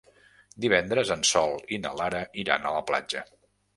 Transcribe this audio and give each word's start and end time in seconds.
Divendres 0.63 1.11
en 1.15 1.21
Sol 1.33 1.53
i 1.77 1.81
na 1.85 1.91
Lara 2.01 2.23
iran 2.45 2.67
a 2.67 2.73
la 2.79 2.85
platja. 2.93 3.23